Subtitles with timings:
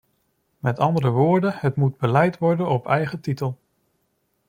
[0.59, 3.57] Met andere woorden, het moet beleid worden op eigen titel.